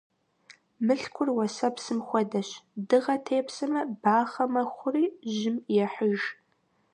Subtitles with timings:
[0.85, 2.49] Мылъкур уэсэпсым хуэдэщ:
[2.87, 6.19] дыгъэ тепсэмэ, бахъэ мэхъури, жьым ехьыж.